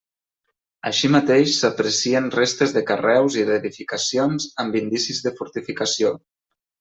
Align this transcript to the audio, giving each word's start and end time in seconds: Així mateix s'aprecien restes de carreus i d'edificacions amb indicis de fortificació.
Així 0.89 1.09
mateix 1.15 1.51
s'aprecien 1.57 2.31
restes 2.37 2.73
de 2.77 2.83
carreus 2.91 3.37
i 3.41 3.45
d'edificacions 3.49 4.49
amb 4.65 4.79
indicis 4.81 5.21
de 5.27 5.37
fortificació. 5.43 6.15